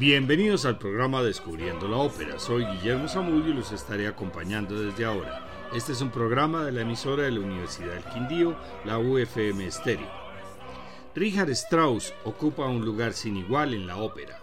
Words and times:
Bienvenidos 0.00 0.64
al 0.64 0.78
programa 0.78 1.22
Descubriendo 1.22 1.86
la 1.86 1.98
Ópera. 1.98 2.38
Soy 2.38 2.64
Guillermo 2.64 3.06
Zamudio 3.06 3.50
y 3.50 3.52
los 3.52 3.70
estaré 3.70 4.06
acompañando 4.06 4.80
desde 4.80 5.04
ahora. 5.04 5.46
Este 5.74 5.92
es 5.92 6.00
un 6.00 6.10
programa 6.10 6.64
de 6.64 6.72
la 6.72 6.80
emisora 6.80 7.24
de 7.24 7.32
la 7.32 7.40
Universidad 7.40 7.92
del 7.92 8.04
Quindío, 8.04 8.56
la 8.86 8.98
UFM 8.98 9.66
Estéreo. 9.66 10.08
Richard 11.14 11.50
Strauss 11.50 12.14
ocupa 12.24 12.64
un 12.64 12.82
lugar 12.82 13.12
sin 13.12 13.36
igual 13.36 13.74
en 13.74 13.86
la 13.86 13.98
ópera. 13.98 14.40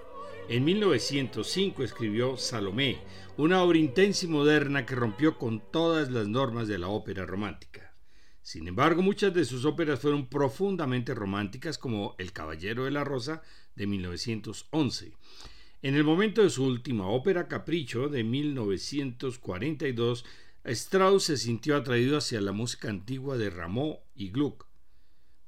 En 0.47 0.63
1905 0.63 1.83
escribió 1.83 2.37
Salomé, 2.37 2.99
una 3.35 3.63
obra 3.63 3.79
intensa 3.79 4.27
y 4.27 4.29
moderna 4.29 4.85
que 4.85 4.93
rompió 4.93 5.39
con 5.39 5.71
todas 5.71 6.11
las 6.11 6.27
normas 6.27 6.67
de 6.67 6.77
la 6.77 6.89
ópera 6.89 7.25
romántica. 7.25 7.95
Sin 8.43 8.67
embargo, 8.67 9.01
muchas 9.01 9.33
de 9.33 9.43
sus 9.43 9.65
óperas 9.65 9.99
fueron 9.99 10.27
profundamente 10.27 11.15
románticas, 11.15 11.79
como 11.79 12.13
El 12.19 12.31
Caballero 12.31 12.85
de 12.85 12.91
la 12.91 13.03
Rosa 13.03 13.41
de 13.77 13.87
1911. 13.87 15.13
En 15.83 15.95
el 15.95 16.03
momento 16.03 16.41
de 16.41 16.49
su 16.49 16.65
última 16.65 17.07
ópera 17.07 17.47
Capricho 17.47 18.09
de 18.09 18.23
1942, 18.23 20.25
Strauss 20.65 21.23
se 21.23 21.37
sintió 21.37 21.77
atraído 21.77 22.17
hacia 22.17 22.41
la 22.41 22.51
música 22.51 22.89
antigua 22.89 23.37
de 23.37 23.51
Rameau 23.51 23.99
y 24.15 24.31
Gluck. 24.31 24.67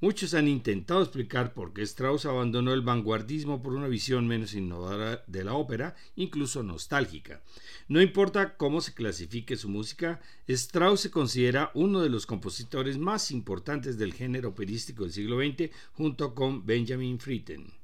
Muchos 0.01 0.33
han 0.33 0.47
intentado 0.47 1.01
explicar 1.01 1.53
por 1.53 1.73
qué 1.73 1.81
Strauss 1.81 2.25
abandonó 2.25 2.73
el 2.73 2.81
vanguardismo 2.81 3.61
por 3.61 3.73
una 3.73 3.89
visión 3.89 4.27
menos 4.27 4.53
innovadora 4.53 5.25
de 5.27 5.43
la 5.43 5.55
ópera, 5.55 5.93
incluso 6.15 6.63
nostálgica. 6.63 7.43
No 7.89 8.01
importa 8.01 8.55
cómo 8.55 8.79
se 8.79 8.93
clasifique 8.93 9.57
su 9.57 9.67
música, 9.67 10.21
Strauss 10.47 11.01
se 11.01 11.11
considera 11.11 11.71
uno 11.73 12.01
de 12.01 12.09
los 12.09 12.25
compositores 12.25 12.97
más 12.97 13.29
importantes 13.31 13.97
del 13.97 14.13
género 14.13 14.49
operístico 14.49 15.03
del 15.03 15.11
siglo 15.11 15.37
XX 15.37 15.69
junto 15.91 16.33
con 16.33 16.65
Benjamin 16.65 17.17
Britten. 17.17 17.78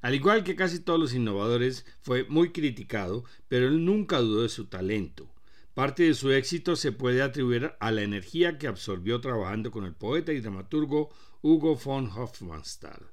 Al 0.00 0.14
igual 0.14 0.44
que 0.44 0.54
casi 0.54 0.80
todos 0.80 1.00
los 1.00 1.14
innovadores, 1.14 1.84
fue 2.00 2.24
muy 2.24 2.52
criticado, 2.52 3.24
pero 3.48 3.66
él 3.66 3.84
nunca 3.84 4.18
dudó 4.18 4.42
de 4.42 4.48
su 4.48 4.66
talento. 4.66 5.28
Parte 5.74 6.04
de 6.04 6.14
su 6.14 6.30
éxito 6.30 6.76
se 6.76 6.92
puede 6.92 7.22
atribuir 7.22 7.72
a 7.80 7.90
la 7.90 8.02
energía 8.02 8.58
que 8.58 8.66
absorbió 8.66 9.20
trabajando 9.20 9.70
con 9.70 9.84
el 9.84 9.94
poeta 9.94 10.32
y 10.32 10.40
dramaturgo 10.40 11.10
Hugo 11.42 11.76
von 11.76 12.08
Hofmannsthal. 12.08 13.06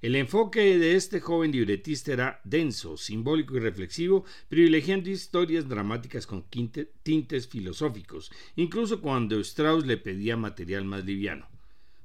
El 0.00 0.14
enfoque 0.16 0.78
de 0.78 0.96
este 0.96 1.20
joven 1.20 1.50
libretista 1.50 2.12
era 2.12 2.40
denso, 2.44 2.96
simbólico 2.96 3.56
y 3.56 3.60
reflexivo, 3.60 4.24
privilegiando 4.48 5.10
historias 5.10 5.68
dramáticas 5.68 6.26
con 6.26 6.44
tintes 6.48 7.48
filosóficos, 7.48 8.30
incluso 8.54 9.00
cuando 9.00 9.40
Strauss 9.40 9.84
le 9.86 9.96
pedía 9.96 10.36
material 10.36 10.84
más 10.84 11.04
liviano. 11.04 11.48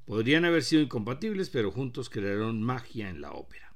Podrían 0.06 0.44
haber 0.44 0.64
sido 0.64 0.82
incompatibles, 0.82 1.50
pero 1.50 1.72
juntos 1.72 2.10
crearon 2.10 2.64
magia 2.64 3.10
en 3.10 3.22
la 3.22 3.32
ópera. 3.32 3.73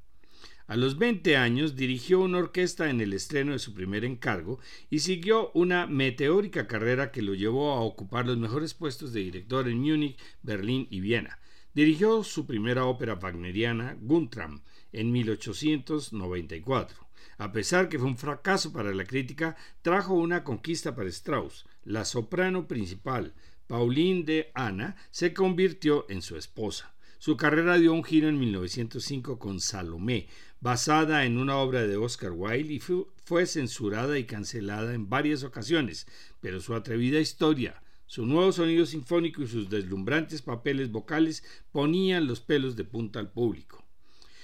A 0.68 0.76
los 0.76 0.98
20 0.98 1.38
años 1.38 1.78
dirigió 1.78 2.20
una 2.20 2.40
orquesta 2.40 2.90
en 2.90 3.00
el 3.00 3.14
estreno 3.14 3.54
de 3.54 3.60
su 3.60 3.74
primer 3.74 4.04
encargo 4.04 4.60
y 4.90 5.00
siguió 5.00 5.50
una 5.54 5.88
meteórica 5.88 6.68
carrera 6.68 7.10
que 7.10 7.22
lo 7.22 7.36
llevó 7.36 7.72
a 7.72 7.80
ocupar 7.80 8.26
los 8.26 8.38
mejores 8.38 8.74
puestos 8.74 9.14
de 9.14 9.22
director 9.22 9.70
en 9.70 9.80
Múnich, 9.80 10.20
Berlín 10.44 10.86
y 10.92 11.00
Viena. 11.00 11.40
Dirigió 11.74 12.22
su 12.22 12.46
primera 12.46 12.84
ópera 12.84 13.16
wagneriana, 13.16 13.98
Guntram, 14.02 14.62
en 14.92 15.10
1894. 15.10 17.08
A 17.38 17.54
pesar 17.54 17.88
que 17.88 17.98
fue 17.98 18.10
un 18.10 18.18
fracaso 18.18 18.74
para 18.74 18.94
la 18.94 19.06
crítica, 19.06 19.56
trajo 19.82 20.16
una 20.16 20.44
conquista 20.44 20.94
para 20.94 21.08
Strauss. 21.08 21.66
La 21.86 22.04
soprano 22.04 22.68
principal, 22.68 23.34
Pauline 23.68 24.26
de 24.26 24.52
Anna, 24.54 24.98
se 25.12 25.34
convirtió 25.34 26.06
en 26.10 26.22
su 26.22 26.36
esposa. 26.36 26.94
Su 27.20 27.36
carrera 27.36 27.78
dio 27.78 27.94
un 27.94 28.04
giro 28.04 28.28
en 28.28 28.40
1905 28.40 29.40
con 29.40 29.60
Salomé, 29.60 30.28
basada 30.60 31.26
en 31.26 31.38
una 31.38 31.58
obra 31.58 31.86
de 31.86 31.98
Oscar 31.98 32.32
Wilde 32.32 32.74
y 32.74 32.80
fue 32.80 33.46
censurada 33.46 34.18
y 34.18 34.26
cancelada 34.26 34.94
en 34.94 35.10
varias 35.10 35.44
ocasiones, 35.44 36.08
pero 36.42 36.60
su 36.60 36.74
atrevida 36.74 37.20
historia, 37.20 37.82
su 38.06 38.26
nuevo 38.26 38.52
sonido 38.52 38.86
sinfónico 38.86 39.44
y 39.44 39.48
sus 39.48 39.70
deslumbrantes 39.70 40.42
papeles 40.42 40.92
vocales 40.92 41.44
ponían 41.72 42.26
los 42.28 42.40
pelos 42.40 42.76
de 42.76 42.86
punta 42.86 43.20
al 43.20 43.32
público. 43.32 43.86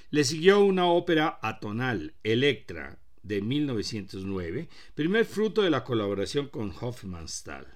Le 0.10 0.24
siguió 0.24 0.60
una 0.64 0.86
ópera 0.86 1.40
atonal, 1.42 2.14
Electra, 2.24 3.00
de 3.24 3.42
1909, 3.42 4.70
primer 4.94 5.26
fruto 5.26 5.62
de 5.62 5.70
la 5.70 5.84
colaboración 5.84 6.50
con 6.50 6.74
Hofmannsthal. 6.80 7.73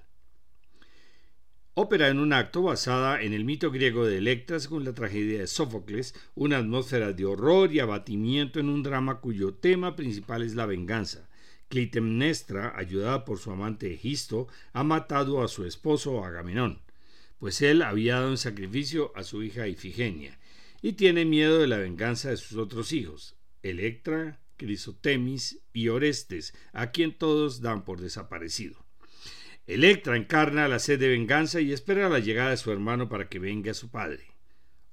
Ópera 1.80 2.08
en 2.08 2.18
un 2.18 2.32
acto 2.32 2.62
basada 2.62 3.22
en 3.22 3.32
el 3.32 3.44
mito 3.44 3.70
griego 3.70 4.04
de 4.04 4.18
Electra 4.18 4.58
según 4.58 4.84
la 4.84 4.94
tragedia 4.94 5.38
de 5.38 5.46
Sófocles, 5.46 6.12
una 6.34 6.58
atmósfera 6.58 7.12
de 7.12 7.24
horror 7.24 7.72
y 7.72 7.78
abatimiento 7.78 8.58
en 8.58 8.68
un 8.68 8.82
drama 8.82 9.20
cuyo 9.20 9.54
tema 9.54 9.94
principal 9.94 10.42
es 10.42 10.56
la 10.56 10.66
venganza. 10.66 11.28
Clitemnestra, 11.68 12.76
ayudada 12.76 13.24
por 13.24 13.38
su 13.38 13.52
amante 13.52 13.94
Egisto, 13.94 14.48
ha 14.72 14.82
matado 14.82 15.40
a 15.40 15.46
su 15.46 15.64
esposo 15.64 16.24
Agamenón, 16.24 16.80
pues 17.38 17.62
él 17.62 17.82
había 17.82 18.16
dado 18.16 18.30
en 18.30 18.38
sacrificio 18.38 19.12
a 19.14 19.22
su 19.22 19.44
hija 19.44 19.68
Ifigenia, 19.68 20.36
y 20.82 20.94
tiene 20.94 21.24
miedo 21.24 21.60
de 21.60 21.68
la 21.68 21.76
venganza 21.76 22.30
de 22.30 22.38
sus 22.38 22.58
otros 22.58 22.92
hijos, 22.92 23.36
Electra, 23.62 24.40
Crisotemis 24.56 25.60
y 25.72 25.90
Orestes, 25.90 26.54
a 26.72 26.90
quien 26.90 27.16
todos 27.16 27.60
dan 27.60 27.84
por 27.84 28.00
desaparecido. 28.00 28.87
Electra 29.68 30.16
encarna 30.16 30.66
la 30.66 30.78
sed 30.78 30.98
de 30.98 31.08
venganza 31.08 31.60
y 31.60 31.74
espera 31.74 32.08
la 32.08 32.20
llegada 32.20 32.50
de 32.50 32.56
su 32.56 32.72
hermano 32.72 33.10
para 33.10 33.28
que 33.28 33.38
venga 33.38 33.72
a 33.72 33.74
su 33.74 33.90
padre. 33.90 34.24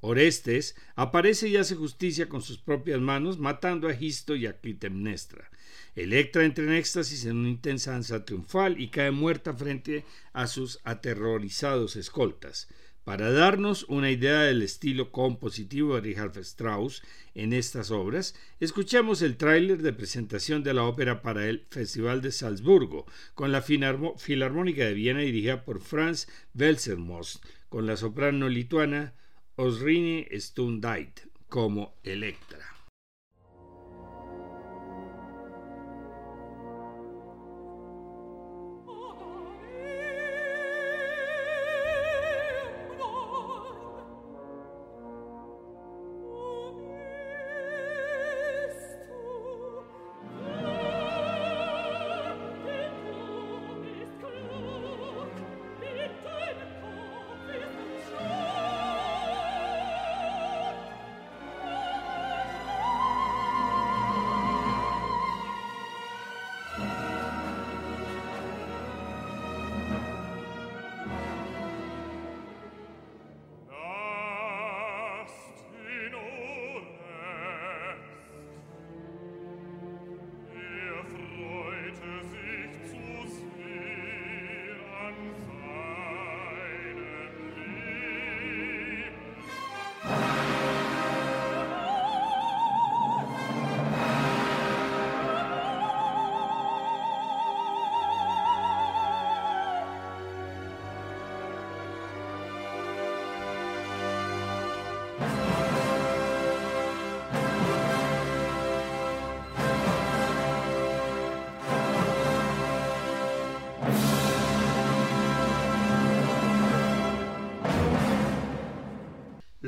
Orestes 0.02 0.76
aparece 0.96 1.48
y 1.48 1.56
hace 1.56 1.76
justicia 1.76 2.28
con 2.28 2.42
sus 2.42 2.58
propias 2.58 3.00
manos, 3.00 3.40
matando 3.40 3.88
a 3.88 3.94
Egisto 3.94 4.36
y 4.36 4.48
a 4.48 4.60
Clitemnestra. 4.60 5.50
Electra 5.96 6.44
entra 6.44 6.66
en 6.66 6.74
éxtasis 6.74 7.24
en 7.24 7.38
una 7.38 7.50
intensa 7.50 7.92
danza 7.92 8.26
triunfal 8.26 8.78
y 8.82 8.90
cae 8.90 9.12
muerta 9.12 9.54
frente 9.54 10.04
a 10.34 10.46
sus 10.46 10.82
aterrorizados 10.84 11.96
escoltas. 11.96 12.68
Para 13.06 13.32
darnos 13.32 13.86
una 13.88 14.10
idea 14.10 14.42
del 14.42 14.64
estilo 14.64 15.12
compositivo 15.12 15.94
de 15.94 16.02
Richard 16.02 16.40
Strauss 16.40 17.04
en 17.36 17.54
estas 17.54 17.92
obras, 17.92 18.34
escuchemos 18.60 19.22
el 19.22 19.38
tráiler 19.38 19.84
de 19.84 19.94
presentación 19.94 20.64
de 20.64 20.74
la 20.74 20.86
ópera 20.86 21.22
para 21.22 21.48
el 21.48 21.68
Festival 21.70 22.24
de 22.24 22.32
Salzburgo, 22.32 23.06
con 23.36 23.52
la 23.52 23.62
Filarmónica 23.62 24.86
de 24.86 24.94
Viena 24.96 25.20
dirigida 25.20 25.64
por 25.64 25.82
Franz 25.82 26.28
Welsermost, 26.56 27.46
con 27.70 27.86
la 27.86 27.96
soprano 27.96 28.50
lituana 28.50 29.14
Osrine 29.56 30.28
Stundait 30.40 31.28
como 31.48 31.94
Electra. 32.04 32.75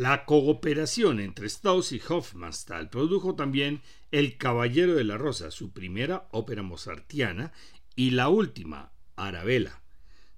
La 0.10 0.24
cooperación 0.24 1.20
entre 1.20 1.48
Strauss 1.48 1.92
y 1.92 2.00
Hofmannsthal 2.00 2.90
produjo 2.90 3.36
también 3.36 3.82
El 4.10 4.38
Caballero 4.38 4.96
de 4.96 5.04
la 5.04 5.18
Rosa, 5.18 5.52
su 5.52 5.74
primera 5.74 6.30
ópera 6.32 6.64
mozartiana, 6.64 7.52
y 7.94 8.12
la 8.12 8.30
última, 8.30 8.94
Arabella. 9.18 9.82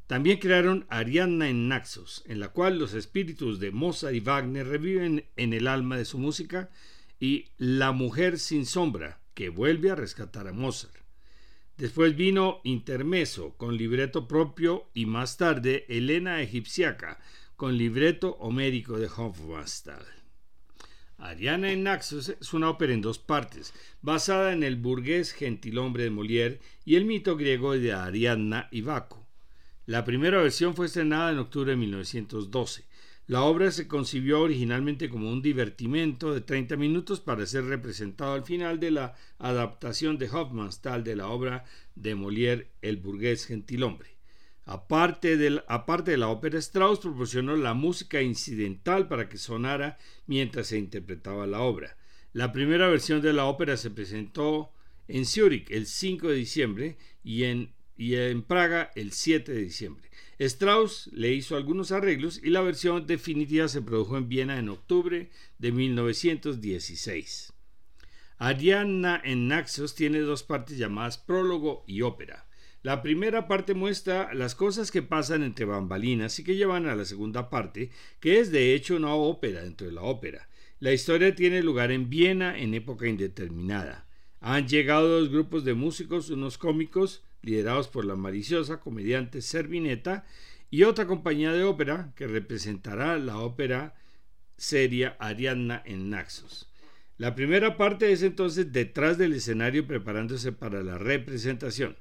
También 0.08 0.40
crearon 0.40 0.88
Ariadna 0.90 1.50
en 1.50 1.68
Naxos, 1.68 2.24
en 2.26 2.40
la 2.40 2.48
cual 2.48 2.80
los 2.80 2.96
espíritus 2.96 3.60
de 3.60 3.70
Mozart 3.70 4.16
y 4.16 4.22
Wagner 4.22 4.66
reviven 4.66 5.26
en 5.36 5.54
el 5.54 5.68
alma 5.68 5.98
de 5.98 6.06
su 6.06 6.18
música, 6.18 6.72
y 7.20 7.50
La 7.58 7.92
Mujer 7.92 8.40
sin 8.40 8.66
Sombra, 8.66 9.22
que 9.36 9.50
vuelve 9.50 9.92
a 9.92 9.96
rescatar 9.96 10.48
a 10.48 10.52
Mozart. 10.52 10.96
Después 11.78 12.16
vino 12.16 12.60
Intermeso, 12.64 13.56
con 13.56 13.78
libreto 13.78 14.28
propio, 14.28 14.90
y 14.96 15.06
más 15.06 15.38
tarde 15.38 15.86
Elena 15.90 16.42
Egipciaca, 16.42 17.20
con 17.60 17.78
libreto 17.78 18.38
homérico 18.40 18.98
de 18.98 19.08
Hofmannsthal. 19.08 20.06
Ariana 21.18 21.74
en 21.74 21.84
Naxos 21.84 22.30
es 22.30 22.54
una 22.54 22.70
ópera 22.70 22.94
en 22.94 23.02
dos 23.02 23.20
partes, 23.20 23.74
basada 24.02 24.54
en 24.54 24.64
el 24.64 24.78
burgués 24.78 25.34
gentilhombre 25.34 26.06
de 26.06 26.10
Molière 26.10 26.60
y 26.86 26.96
el 26.96 27.04
mito 27.04 27.36
griego 27.36 27.74
de 27.74 27.92
Ariadna 27.92 28.70
y 28.72 28.80
Baco. 28.80 29.28
La 29.86 30.06
primera 30.06 30.42
versión 30.42 30.74
fue 30.74 30.86
estrenada 30.86 31.34
en 31.34 31.40
octubre 31.40 31.72
de 31.72 31.76
1912. 31.76 32.86
La 33.28 33.42
obra 33.42 33.72
se 33.72 33.90
concibió 33.90 34.40
originalmente 34.40 35.10
como 35.10 35.30
un 35.30 35.42
divertimento 35.42 36.34
de 36.34 36.40
30 36.40 36.78
minutos 36.78 37.20
para 37.20 37.46
ser 37.46 37.66
representado 37.66 38.36
al 38.36 38.46
final 38.46 38.80
de 38.80 38.92
la 38.92 39.16
adaptación 39.38 40.18
de 40.18 40.30
Hofmannsthal 40.30 41.04
de 41.04 41.18
la 41.18 41.28
obra 41.28 41.66
de 41.94 42.16
Molière 42.16 42.68
El 42.82 42.96
burgués 42.96 43.46
gentilhombre. 43.46 44.19
Aparte 44.72 45.36
de, 45.36 45.50
la 46.18 46.30
ópera, 46.30 46.60
Strauss 46.60 47.00
proporcionó 47.00 47.56
la 47.56 47.74
música 47.74 48.22
incidental 48.22 49.08
para 49.08 49.28
que 49.28 49.40
sonara 49.40 49.98
mientras 50.28 50.68
se 50.68 50.78
interpretaba 50.78 51.48
la 51.48 51.62
obra. 51.62 51.98
La 52.34 52.52
primera 52.52 52.88
versión 52.88 53.20
de 53.24 53.34
la 53.34 53.46
ópera 53.46 53.78
se 53.78 53.90
presentó 53.90 54.72
en 55.08 55.26
Zúrich 55.26 55.72
el 55.72 55.88
5 55.88 56.28
de 56.28 56.36
diciembre 56.36 56.98
y 57.24 57.46
en, 57.46 57.74
y 57.98 58.14
en 58.14 58.44
Praga 58.44 58.92
el 58.94 59.12
7 59.12 59.52
de 59.52 59.64
diciembre. 59.64 60.12
Strauss 60.38 61.10
le 61.14 61.34
hizo 61.34 61.56
algunos 61.56 61.92
arreglos 61.92 62.40
y 62.44 62.52
la 62.52 62.62
versión 62.62 63.08
definitiva 63.08 63.68
se 63.70 63.82
produjo 63.82 64.18
en 64.18 64.30
Viena 64.30 64.60
en 64.60 64.70
octubre 64.70 65.32
de 65.58 65.72
1916. 65.72 67.54
Arianna 68.38 69.20
en 69.24 69.48
Naxos 69.48 69.96
tiene 69.96 70.20
dos 70.20 70.44
partes 70.44 70.78
llamadas 70.78 71.18
prólogo 71.18 71.84
y 71.88 72.04
ópera. 72.04 72.46
La 72.82 73.02
primera 73.02 73.48
parte 73.50 73.74
muestra 73.74 74.34
las 74.34 74.56
cosas 74.56 74.90
que 74.90 75.02
pasan 75.02 75.44
entre 75.44 75.66
bambalinas 75.66 76.40
y 76.40 76.46
que 76.46 76.56
llevan 76.56 76.88
a 76.88 76.96
la 76.96 77.04
segunda 77.04 77.50
parte, 77.50 77.90
que 78.22 78.40
es 78.40 78.52
de 78.52 78.74
hecho 78.74 78.96
una 78.96 79.14
ópera 79.14 79.64
dentro 79.64 79.88
de 79.88 79.94
la 79.94 80.04
ópera. 80.04 80.48
La 80.80 80.94
historia 80.94 81.36
tiene 81.36 81.62
lugar 81.62 81.92
en 81.92 82.10
Viena 82.10 82.58
en 82.58 82.74
época 82.74 83.06
indeterminada. 83.08 84.08
Han 84.40 84.70
llegado 84.70 85.20
dos 85.20 85.30
grupos 85.30 85.66
de 85.66 85.74
músicos, 85.74 86.30
unos 86.30 86.58
cómicos, 86.58 87.22
liderados 87.42 87.90
por 87.90 88.06
la 88.06 88.16
maliciosa 88.16 88.80
comediante 88.80 89.42
Servineta, 89.42 90.26
y 90.72 90.84
otra 90.84 91.06
compañía 91.06 91.52
de 91.52 91.66
ópera 91.66 92.14
que 92.16 92.28
representará 92.28 93.18
la 93.18 93.40
ópera 93.40 93.96
seria 94.56 95.18
Ariadna 95.20 95.84
en 95.86 96.10
Naxos. 96.10 96.70
La 97.18 97.36
primera 97.36 97.76
parte 97.76 98.14
es 98.14 98.24
entonces 98.24 98.72
detrás 98.72 99.18
del 99.18 99.34
escenario 99.34 99.86
preparándose 99.86 100.54
para 100.54 100.82
la 100.82 100.98
representación. 100.98 101.98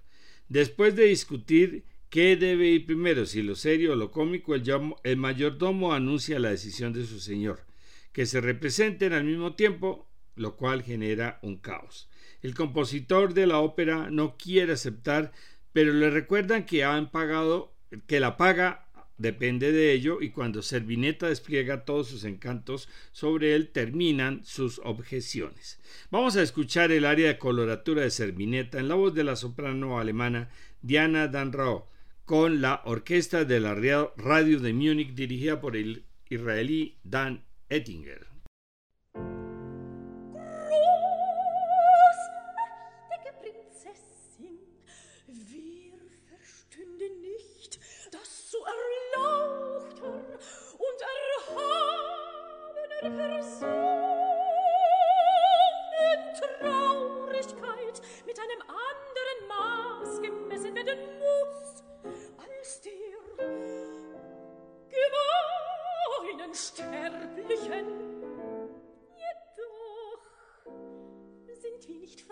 Después 0.48 0.96
de 0.96 1.04
discutir 1.04 1.84
qué 2.08 2.36
debe 2.36 2.68
ir 2.68 2.86
primero, 2.86 3.26
si 3.26 3.42
lo 3.42 3.54
serio 3.54 3.92
o 3.92 3.96
lo 3.96 4.10
cómico, 4.10 4.54
el, 4.54 5.16
mayordomo 5.16 5.92
anuncia 5.92 6.38
la 6.38 6.50
decisión 6.50 6.92
de 6.92 7.04
su 7.04 7.20
señor, 7.20 7.66
que 8.12 8.24
se 8.24 8.40
representen 8.40 9.12
al 9.12 9.24
mismo 9.24 9.54
tiempo, 9.54 10.08
lo 10.36 10.56
cual 10.56 10.82
genera 10.82 11.38
un 11.42 11.58
caos. 11.58 12.08
El 12.40 12.54
compositor 12.54 13.34
de 13.34 13.46
la 13.46 13.58
ópera 13.58 14.08
no 14.10 14.36
quiere 14.38 14.72
aceptar, 14.72 15.32
pero 15.72 15.92
le 15.92 16.08
recuerdan 16.08 16.64
que 16.64 16.84
han 16.84 17.10
pagado, 17.10 17.74
que 18.06 18.20
la 18.20 18.36
paga 18.36 18.87
depende 19.18 19.72
de 19.72 19.92
ello 19.92 20.22
y 20.22 20.30
cuando 20.30 20.62
Servineta 20.62 21.28
despliega 21.28 21.84
todos 21.84 22.08
sus 22.08 22.24
encantos 22.24 22.88
sobre 23.12 23.54
él 23.54 23.68
terminan 23.68 24.44
sus 24.44 24.80
objeciones. 24.84 25.78
Vamos 26.10 26.36
a 26.36 26.42
escuchar 26.42 26.92
el 26.92 27.04
área 27.04 27.28
de 27.28 27.38
coloratura 27.38 28.02
de 28.02 28.10
Servineta 28.10 28.78
en 28.78 28.88
la 28.88 28.94
voz 28.94 29.14
de 29.14 29.24
la 29.24 29.36
soprano 29.36 29.98
alemana 29.98 30.48
Diana 30.80 31.28
Danrao 31.28 31.88
con 32.24 32.60
la 32.60 32.82
orquesta 32.84 33.44
de 33.44 33.58
la 33.58 33.74
radio 33.74 34.58
de 34.60 34.72
Múnich 34.72 35.14
dirigida 35.14 35.60
por 35.60 35.76
el 35.76 36.04
israelí 36.28 36.98
Dan 37.02 37.42
Ettinger. 37.68 38.26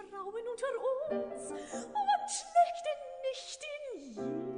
Frauen 0.04 0.44
unter 0.52 0.66
uns 1.10 1.50
und 1.50 2.28
schlechten 2.28 2.98
nicht 3.22 3.60
in 3.64 4.55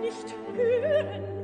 nicht 0.00 0.34
hören. 0.54 1.43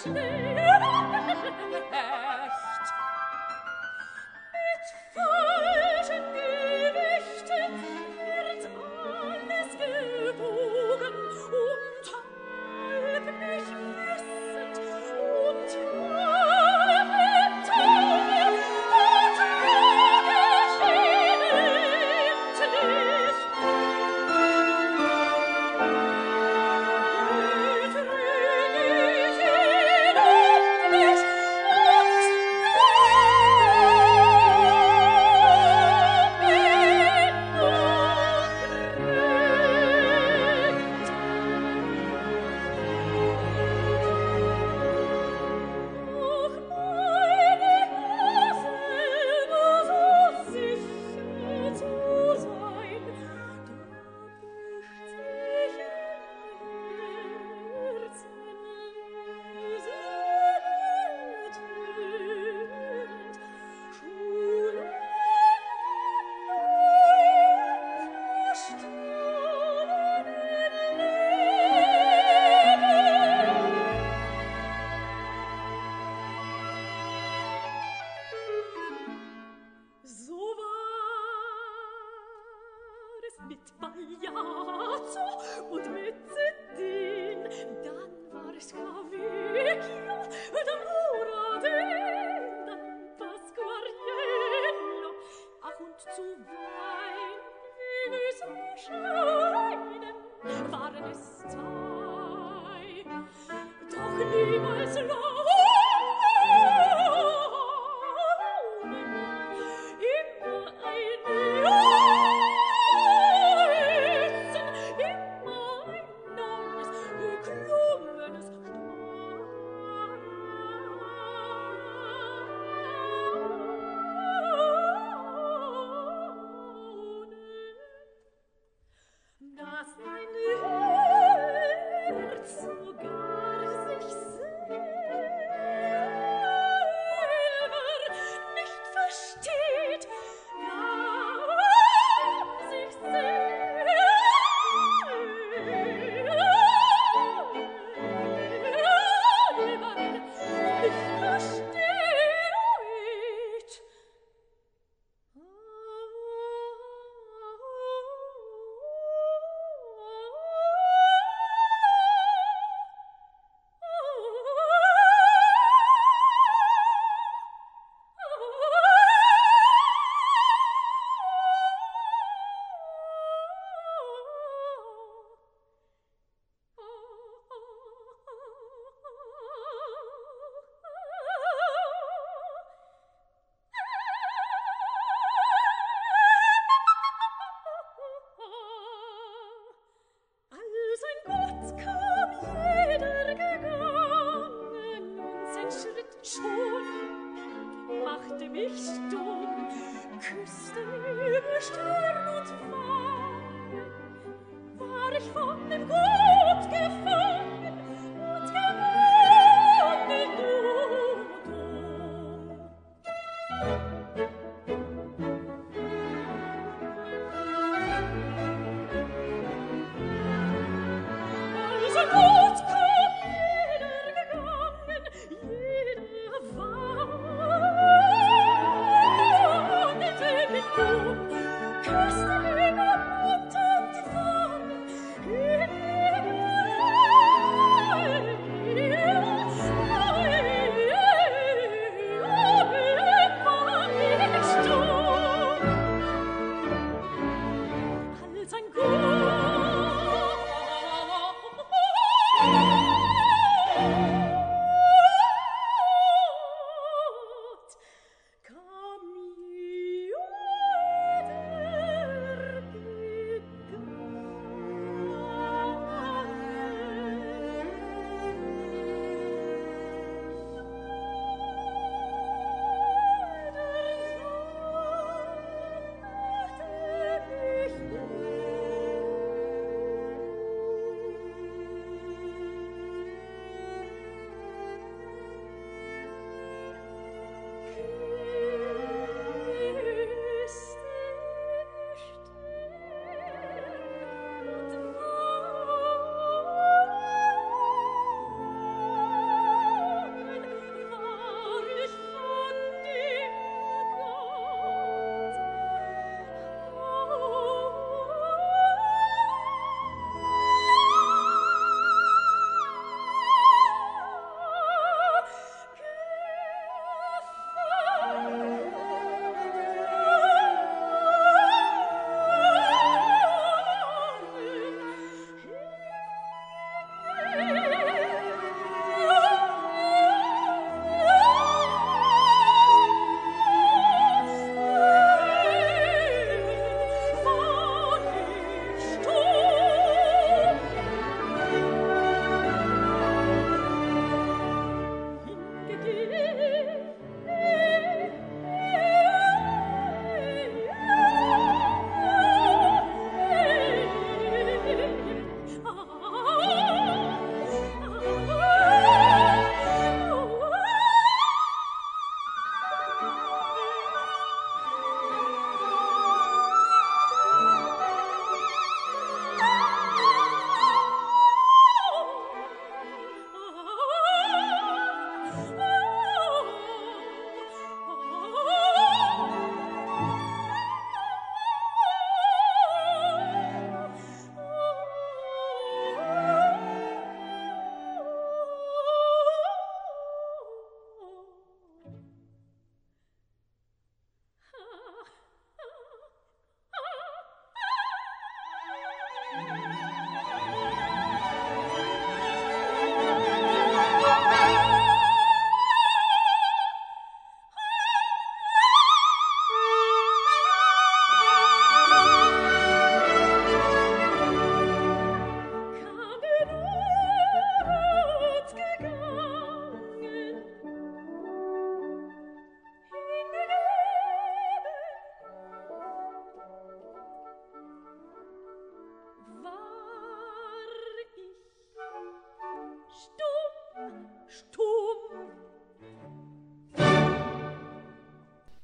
stille 0.00 0.14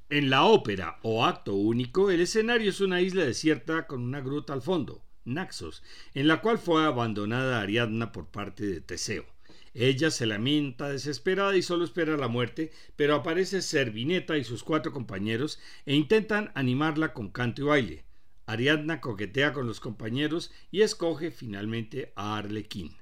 En 0.09 0.31
la 0.31 0.45
ópera 0.45 1.01
o 1.03 1.25
acto 1.25 1.55
único, 1.55 2.13
el 2.13 2.21
escenario 2.21 2.71
es 2.71 2.81
una 2.81 3.01
isla 3.01 3.25
desierta 3.25 3.89
con 3.89 4.03
una 4.03 4.21
gruta 4.21 4.53
al 4.53 4.63
fondo, 4.63 5.05
Naxos, 5.25 5.83
en 6.15 6.29
la 6.29 6.41
cual 6.41 6.59
fue 6.59 6.85
abandonada 6.85 7.61
Ariadna 7.61 8.13
por 8.13 8.29
parte 8.31 8.65
de 8.67 8.81
Teseo. 8.81 9.27
Ella 9.75 10.13
se 10.13 10.27
lamenta 10.27 10.89
desesperada 10.89 11.57
y 11.57 11.63
solo 11.63 11.85
espera 11.85 12.17
la 12.17 12.29
muerte, 12.29 12.71
pero 12.95 13.17
aparece 13.17 13.63
Servineta 13.63 14.39
y 14.39 14.45
sus 14.45 14.63
cuatro 14.63 14.93
compañeros 14.93 15.59
e 15.87 15.97
intentan 15.97 16.53
animarla 16.55 17.13
con 17.13 17.29
canto 17.31 17.63
y 17.63 17.65
baile. 17.65 18.05
Ariadna 18.47 19.01
coquetea 19.01 19.53
con 19.53 19.67
los 19.67 19.81
compañeros 19.81 20.53
y 20.71 20.83
escoge 20.83 21.33
finalmente 21.33 22.13
a 22.15 22.37
Arlequín. 22.37 22.97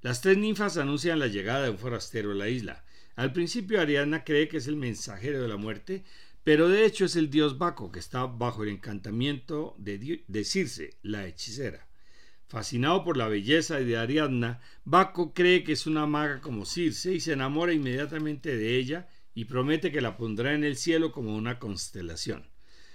Las 0.00 0.22
tres 0.22 0.38
ninfas 0.38 0.78
anuncian 0.78 1.18
la 1.18 1.26
llegada 1.26 1.64
de 1.64 1.70
un 1.70 1.78
forastero 1.78 2.32
a 2.32 2.34
la 2.34 2.48
isla. 2.48 2.86
Al 3.14 3.32
principio 3.32 3.80
Ariadna 3.80 4.24
cree 4.24 4.48
que 4.48 4.56
es 4.56 4.66
el 4.66 4.76
mensajero 4.76 5.42
de 5.42 5.48
la 5.48 5.56
muerte, 5.56 6.04
pero 6.44 6.68
de 6.68 6.84
hecho 6.84 7.04
es 7.04 7.14
el 7.16 7.30
dios 7.30 7.58
Baco 7.58 7.92
que 7.92 7.98
está 7.98 8.26
bajo 8.26 8.62
el 8.62 8.70
encantamiento 8.70 9.76
de, 9.78 10.44
Circe, 10.44 10.96
la 11.02 11.26
hechicera. 11.26 11.86
Fascinado 12.48 13.04
por 13.04 13.16
la 13.16 13.28
belleza 13.28 13.76
de 13.78 13.96
Ariadna, 13.96 14.60
Baco 14.84 15.34
cree 15.34 15.62
que 15.62 15.72
es 15.72 15.86
una 15.86 16.06
maga 16.06 16.40
como 16.40 16.64
Circe 16.64 17.14
y 17.14 17.20
se 17.20 17.32
enamora 17.32 17.72
inmediatamente 17.72 18.56
de 18.56 18.76
ella 18.76 19.08
y 19.34 19.44
promete 19.44 19.92
que 19.92 20.00
la 20.00 20.16
pondrá 20.16 20.54
en 20.54 20.64
el 20.64 20.76
cielo 20.76 21.12
como 21.12 21.36
una 21.36 21.58
constelación. 21.58 22.50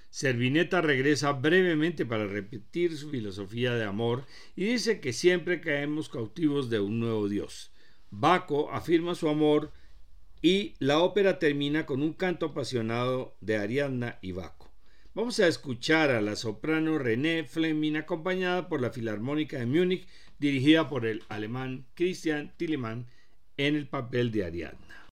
Servineta 0.09 0.81
regresa 0.81 1.31
brevemente 1.33 2.05
para 2.05 2.27
repetir 2.27 2.97
su 2.97 3.09
filosofía 3.09 3.73
de 3.75 3.83
amor 3.83 4.25
y 4.55 4.65
dice 4.65 4.99
que 4.99 5.13
siempre 5.13 5.61
caemos 5.61 6.09
cautivos 6.09 6.69
de 6.69 6.79
un 6.79 6.99
nuevo 6.99 7.27
dios. 7.27 7.71
Baco 8.09 8.71
afirma 8.71 9.15
su 9.15 9.27
amor 9.29 9.71
y 10.41 10.75
la 10.79 10.99
ópera 10.99 11.39
termina 11.39 11.85
con 11.85 12.01
un 12.01 12.13
canto 12.13 12.47
apasionado 12.47 13.35
de 13.41 13.57
Ariadna 13.57 14.19
y 14.21 14.31
Baco. 14.31 14.71
Vamos 15.13 15.39
a 15.39 15.47
escuchar 15.47 16.11
a 16.11 16.21
la 16.21 16.35
soprano 16.35 16.99
René 16.99 17.43
Fleming 17.43 17.95
acompañada 17.95 18.69
por 18.69 18.81
la 18.81 18.91
Filarmónica 18.91 19.57
de 19.57 19.65
Múnich 19.65 20.07
dirigida 20.37 20.89
por 20.89 21.07
el 21.07 21.23
alemán 21.29 21.85
Christian 21.95 22.53
Tillemann 22.55 23.07
en 23.57 23.75
el 23.75 23.87
papel 23.87 24.31
de 24.31 24.45
Ariadna. 24.45 25.06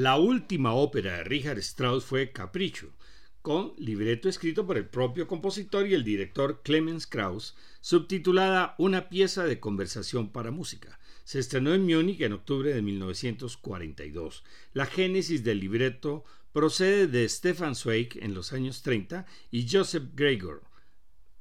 La 0.00 0.16
última 0.16 0.72
ópera 0.72 1.18
de 1.18 1.24
Richard 1.24 1.58
Strauss 1.58 2.06
fue 2.06 2.32
Capricho, 2.32 2.94
con 3.42 3.74
libreto 3.76 4.30
escrito 4.30 4.66
por 4.66 4.78
el 4.78 4.88
propio 4.88 5.26
compositor 5.26 5.86
y 5.86 5.92
el 5.92 6.04
director 6.04 6.62
Clemens 6.64 7.06
Krauss, 7.06 7.54
subtitulada 7.82 8.74
Una 8.78 9.10
pieza 9.10 9.44
de 9.44 9.60
conversación 9.60 10.32
para 10.32 10.50
música. 10.50 10.98
Se 11.24 11.38
estrenó 11.38 11.74
en 11.74 11.84
Múnich 11.84 12.22
en 12.22 12.32
octubre 12.32 12.72
de 12.72 12.80
1942. 12.80 14.42
La 14.72 14.86
génesis 14.86 15.44
del 15.44 15.60
libreto 15.60 16.24
procede 16.52 17.06
de 17.06 17.28
Stefan 17.28 17.74
Zweig 17.74 18.08
en 18.22 18.32
los 18.32 18.54
años 18.54 18.80
30 18.80 19.26
y 19.50 19.68
Joseph 19.70 20.14
Gregor 20.14 20.62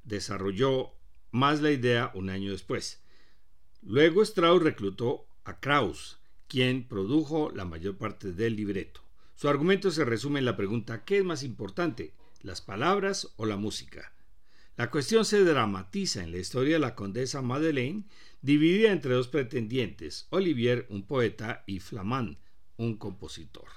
desarrolló 0.03 0.95
más 1.31 1.61
la 1.61 1.71
idea 1.71 2.11
un 2.13 2.29
año 2.29 2.51
después. 2.51 3.01
Luego 3.81 4.21
Strauss 4.21 4.61
reclutó 4.61 5.29
a 5.45 5.61
Krauss, 5.61 6.18
quien 6.49 6.85
produjo 6.85 7.51
la 7.55 7.63
mayor 7.63 7.95
parte 7.97 8.33
del 8.33 8.55
libreto. 8.55 9.01
Su 9.35 9.47
argumento 9.47 9.91
se 9.91 10.03
resume 10.03 10.39
en 10.39 10.45
la 10.45 10.57
pregunta 10.57 11.05
¿qué 11.05 11.19
es 11.19 11.23
más 11.23 11.43
importante, 11.43 12.13
las 12.41 12.59
palabras 12.59 13.33
o 13.37 13.45
la 13.45 13.55
música? 13.55 14.11
La 14.75 14.89
cuestión 14.89 15.25
se 15.25 15.43
dramatiza 15.43 16.23
en 16.23 16.31
la 16.31 16.39
historia 16.39 16.73
de 16.73 16.79
la 16.79 16.95
condesa 16.95 17.41
Madeleine, 17.41 18.05
dividida 18.41 18.91
entre 18.91 19.13
dos 19.13 19.27
pretendientes, 19.27 20.27
Olivier, 20.31 20.87
un 20.89 21.03
poeta, 21.03 21.63
y 21.67 21.79
Flamand, 21.79 22.37
un 22.77 22.97
compositor. 22.97 23.67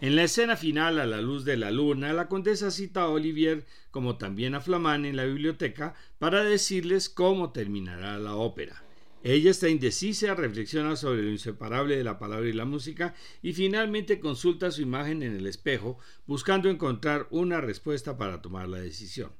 En 0.00 0.16
la 0.16 0.24
escena 0.24 0.56
final, 0.56 0.98
a 0.98 1.06
la 1.06 1.22
luz 1.22 1.44
de 1.44 1.56
la 1.56 1.70
luna, 1.70 2.12
la 2.12 2.28
condesa 2.28 2.70
cita 2.70 3.02
a 3.02 3.08
Olivier, 3.08 3.64
como 3.90 4.18
también 4.18 4.54
a 4.54 4.60
Flamand, 4.60 5.06
en 5.06 5.16
la 5.16 5.24
biblioteca, 5.24 5.94
para 6.18 6.44
decirles 6.44 7.08
cómo 7.08 7.52
terminará 7.52 8.18
la 8.18 8.34
ópera. 8.34 8.83
Ella 9.26 9.52
está 9.52 9.70
indecisa, 9.70 10.34
reflexiona 10.34 10.96
sobre 10.96 11.22
lo 11.22 11.30
inseparable 11.30 11.96
de 11.96 12.04
la 12.04 12.18
palabra 12.18 12.46
y 12.46 12.52
la 12.52 12.66
música 12.66 13.14
y 13.40 13.54
finalmente 13.54 14.20
consulta 14.20 14.70
su 14.70 14.82
imagen 14.82 15.22
en 15.22 15.34
el 15.34 15.46
espejo 15.46 15.98
buscando 16.26 16.68
encontrar 16.68 17.26
una 17.30 17.62
respuesta 17.62 18.18
para 18.18 18.42
tomar 18.42 18.68
la 18.68 18.80
decisión. 18.80 19.32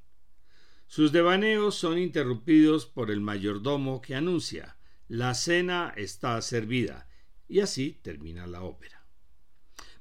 Sus 0.87 1.11
devaneos 1.11 1.75
son 1.75 1.99
interrumpidos 1.99 2.87
por 2.87 3.11
el 3.11 3.21
mayordomo 3.21 4.01
que 4.01 4.15
anuncia 4.15 4.75
la 5.07 5.35
cena 5.35 5.93
está 5.95 6.41
servida 6.41 7.07
y 7.47 7.59
así 7.59 7.99
termina 8.01 8.47
la 8.47 8.63
ópera. 8.63 9.05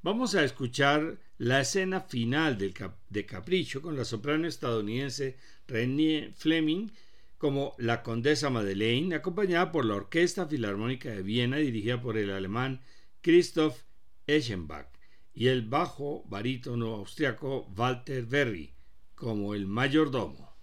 Vamos 0.01 0.35
a 0.35 0.45
escuchar 0.45 1.18
la 1.37 1.61
escena 1.61 2.01
final 2.01 2.57
de 2.57 3.26
Capricho 3.26 3.82
con 3.82 3.99
la 3.99 4.07
soprano 4.07 4.49
estadounidense 4.49 5.37
Renée 5.68 6.32
Fleming 6.35 6.91
como 7.39 7.74
la 7.78 8.03
Condesa 8.03 8.51
Madeleine, 8.51 9.14
acompañada 9.14 9.72
por 9.72 9.85
la 9.85 9.97
Orquesta 9.97 10.47
Filarmónica 10.47 11.11
de 11.11 11.22
Viena 11.22 11.57
dirigida 11.59 12.01
por 12.01 12.16
el 12.16 12.30
alemán 12.30 12.80
Christoph 13.20 13.82
Eschenbach 14.26 14.89
y 15.32 15.49
el 15.49 15.62
bajo 15.62 16.24
barítono 16.26 16.95
austriaco 16.95 17.66
Walter 17.76 18.24
Berry 18.24 18.74
como 19.14 19.55
el 19.55 19.66
mayordomo. 19.66 20.53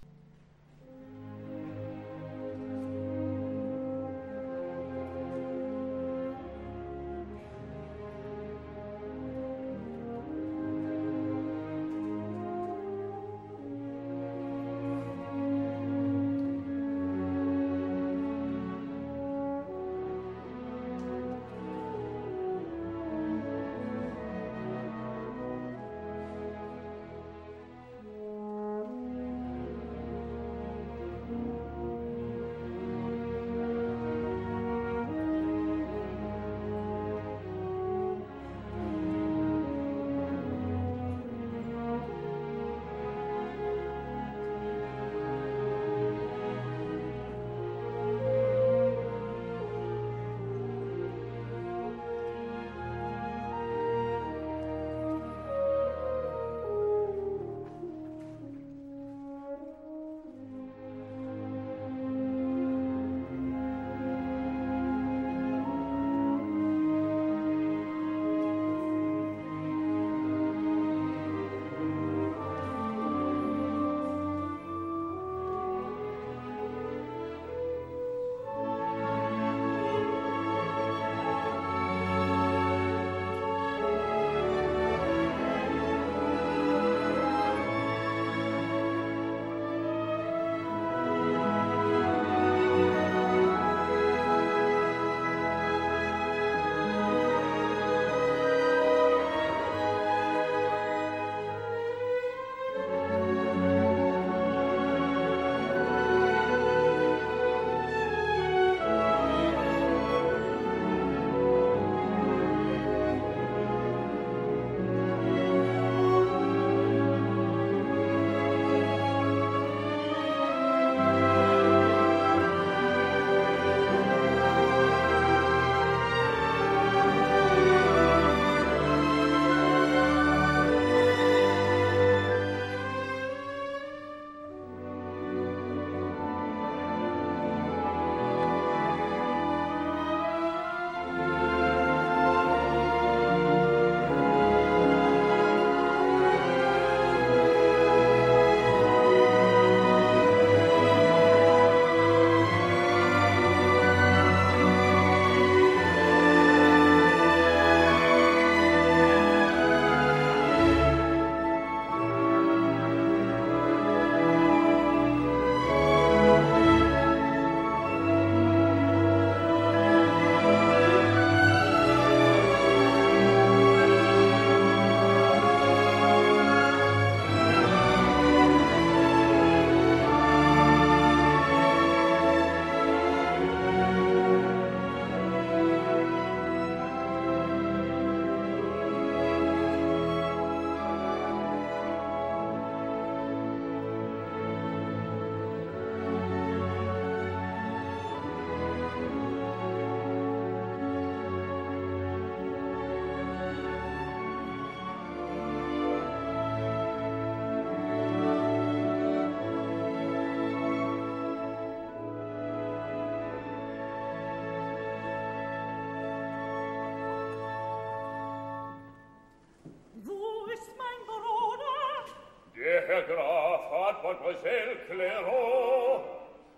Mademoiselle 224.21 224.75
Clairot 224.87 226.03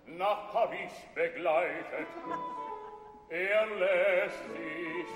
nach 0.06 0.52
Paris 0.52 0.92
begleitet. 1.14 2.08
Er 3.30 3.66
lässt 3.78 4.44
sich 4.52 5.08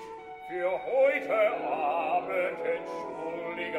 für 0.49 0.71
heute 0.71 1.63
Abend 1.63 2.57
entschuldigen, 2.65 3.77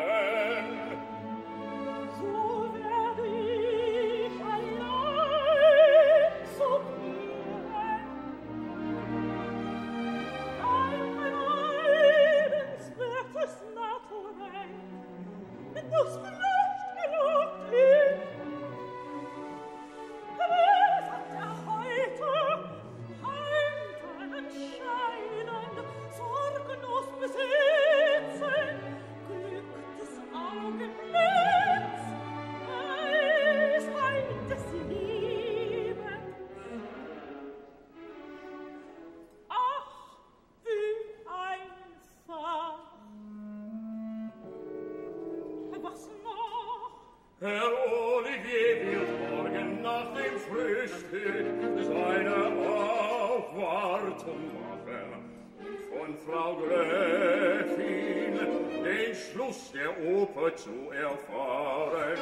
von 55.91 56.17
Frau 56.27 56.57
Gräfin 56.57 58.39
den 58.85 59.15
Schluss 59.15 59.73
der 59.73 59.91
Oper 60.05 60.55
zu 60.57 60.91
erfahren. 60.91 62.17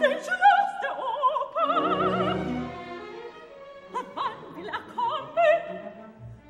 Den 0.00 0.18
Schluss 0.26 0.72
der 0.82 0.94
Oper? 0.98 2.36
Wann 4.14 4.56
will 4.56 4.68
er 4.68 4.82
kommen? 4.94 5.62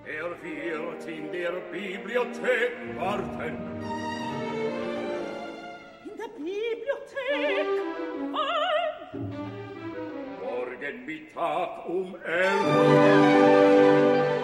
Er 0.06 0.30
wird 0.42 1.02
in 1.08 1.32
der 1.32 1.52
Bibliothek 1.70 2.72
warten. 2.98 3.56
In 6.04 6.16
der 6.16 6.30
Bibliothek? 6.36 7.66
Wann? 8.32 8.92
Morgen 10.42 11.06
Mittag 11.06 11.88
um 11.88 12.16
elf 12.24 12.66
Uhr. 12.66 14.41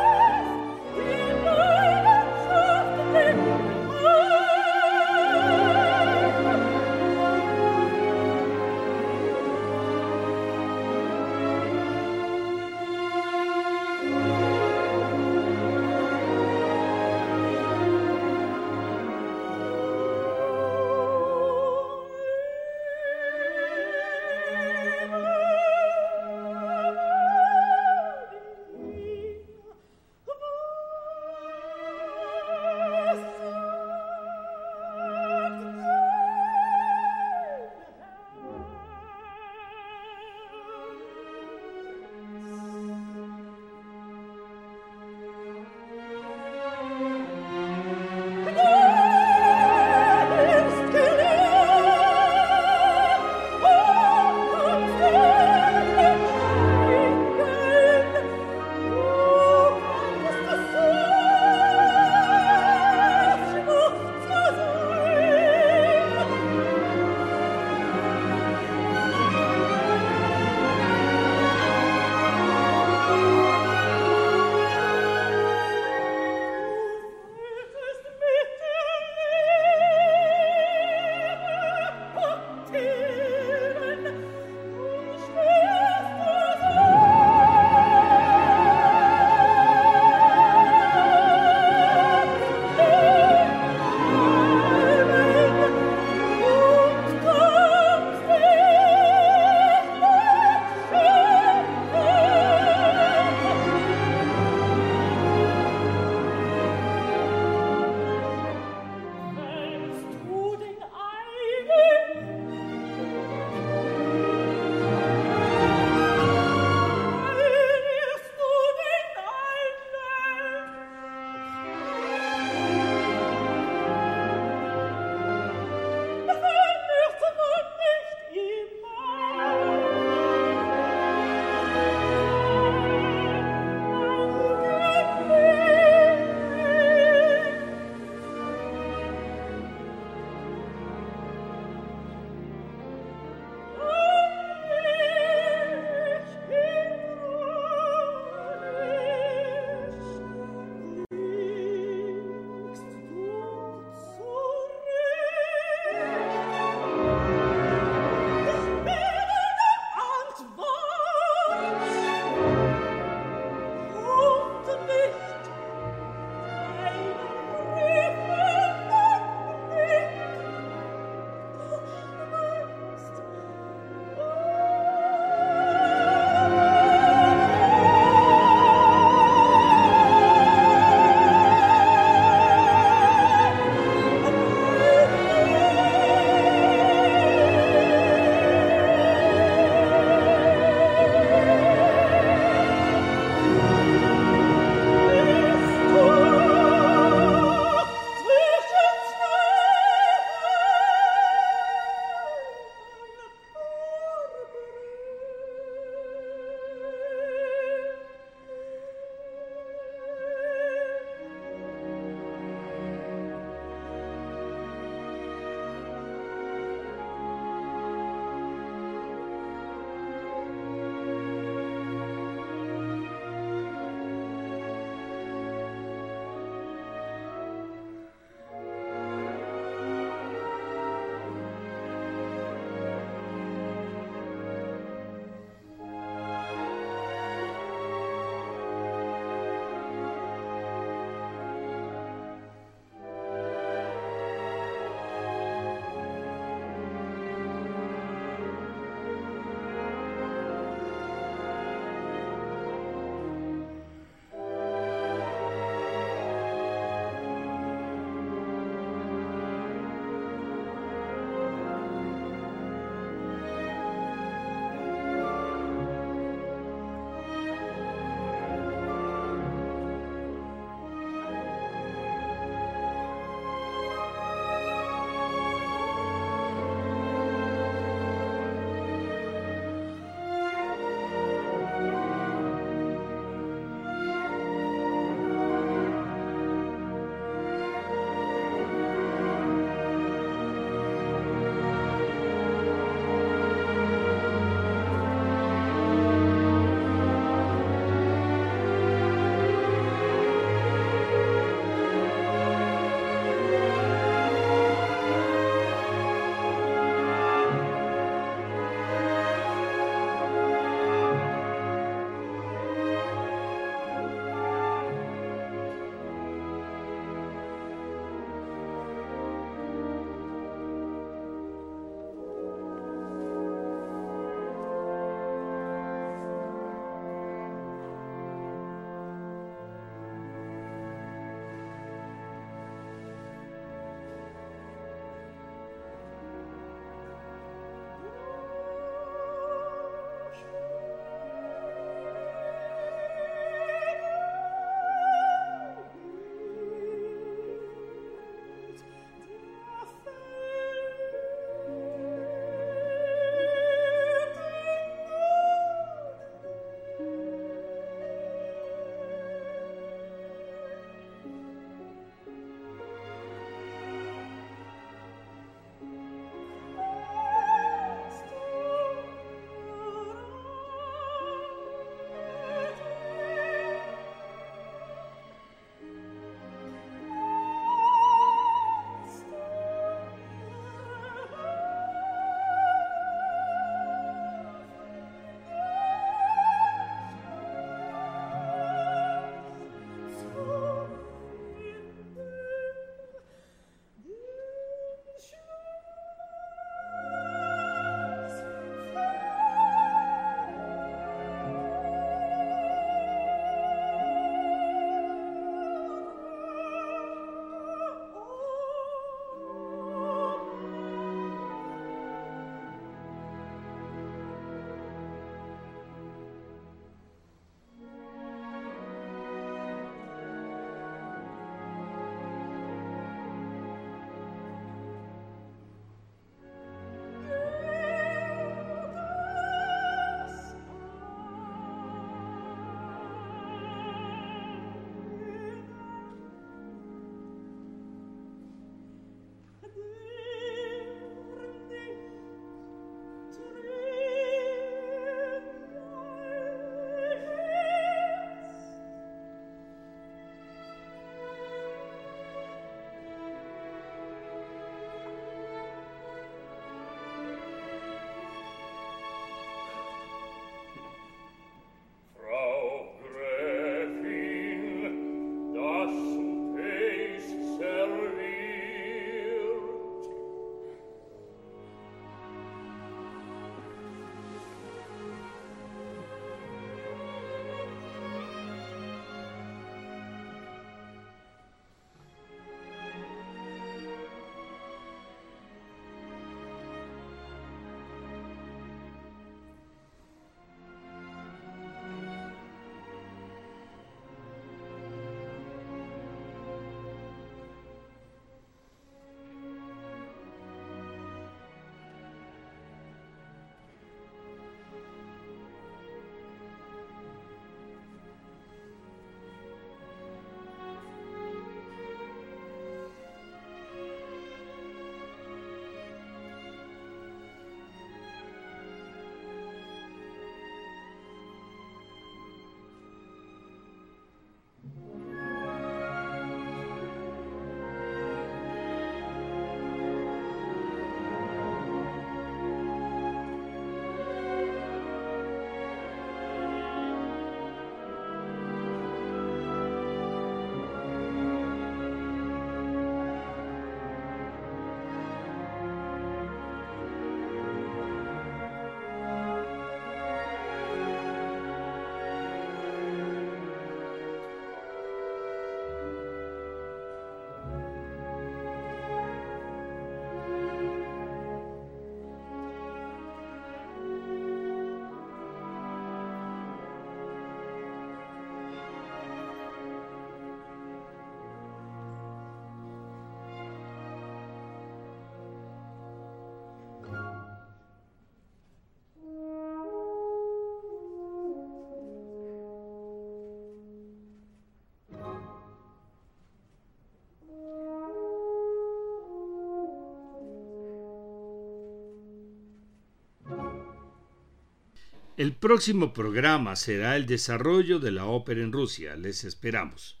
El 595.20 595.34
próximo 595.34 595.92
programa 595.92 596.56
será 596.56 596.96
el 596.96 597.04
desarrollo 597.04 597.78
de 597.78 597.90
la 597.90 598.06
ópera 598.06 598.40
en 598.40 598.52
Rusia. 598.52 598.96
Les 598.96 599.24
esperamos. 599.24 600.00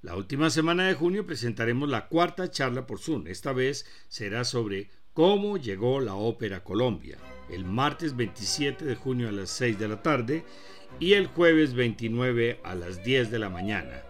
La 0.00 0.14
última 0.14 0.48
semana 0.48 0.86
de 0.86 0.94
junio 0.94 1.26
presentaremos 1.26 1.88
la 1.88 2.06
cuarta 2.06 2.48
charla 2.48 2.86
por 2.86 3.00
Zoom. 3.00 3.26
Esta 3.26 3.52
vez 3.52 3.84
será 4.06 4.44
sobre 4.44 4.90
cómo 5.12 5.56
llegó 5.56 6.00
la 6.00 6.14
ópera 6.14 6.58
a 6.58 6.62
Colombia. 6.62 7.18
El 7.50 7.64
martes 7.64 8.14
27 8.14 8.84
de 8.84 8.94
junio 8.94 9.28
a 9.28 9.32
las 9.32 9.50
6 9.50 9.76
de 9.76 9.88
la 9.88 10.02
tarde 10.02 10.44
y 11.00 11.14
el 11.14 11.26
jueves 11.26 11.74
29 11.74 12.60
a 12.62 12.76
las 12.76 13.02
10 13.02 13.32
de 13.32 13.40
la 13.40 13.48
mañana. 13.48 14.04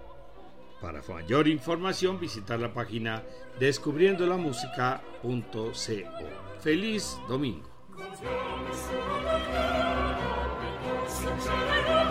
Para 0.79 1.01
mayor 1.09 1.49
información 1.49 2.21
visitar 2.21 2.61
la 2.61 2.75
página 2.75 3.23
descubriendolamusica.co. 3.59 5.73
Feliz 6.61 7.17
domingo. 7.31 7.71
Sono 11.45 12.04